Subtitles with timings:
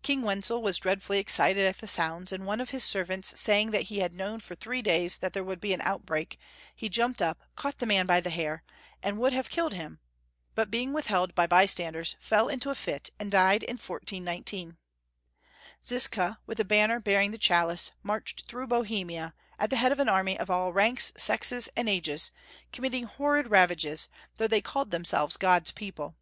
[0.00, 3.82] King Wenzel was dreadfully excited at the sounds, and one of his servants saying that
[3.92, 6.38] he had known for three days that there would be an outbreak,
[6.74, 8.62] he jumped up, caught the man by the hair,
[9.02, 10.00] and would have killed him;
[10.54, 14.78] but being withheld by bystanders, fell into a fit and died in 1419.
[15.84, 20.08] Ziska, with a banner bearing the Chalice, marched through Bohemia, at the head of an
[20.08, 22.32] army of all ranks, sexes, and ages,
[22.72, 24.08] committing horrid ravages,
[24.38, 26.16] though they called themselves God's people.